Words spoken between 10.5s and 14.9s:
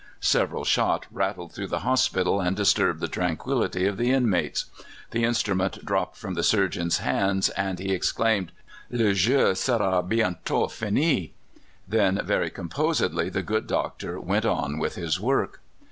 fini!" Then very composedly the good doctor went on